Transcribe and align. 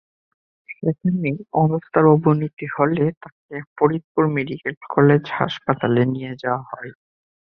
সেখানে 0.75 1.29
অবস্থার 1.55 2.05
অবনতি 2.15 2.65
হলে 2.75 3.05
তাঁকে 3.21 3.55
ফরিদপুর 3.75 4.23
মেডিকেল 4.35 4.73
কলেজ 4.89 5.23
হাসপাতালে 5.37 6.01
নিয়ে 6.13 6.33
যাওয়া 6.43 6.63
হয়। 6.69 6.91